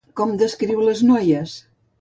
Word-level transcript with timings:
Com 0.19 0.31
descriu 0.39 0.81
les 0.87 1.05
noies? 1.13 1.57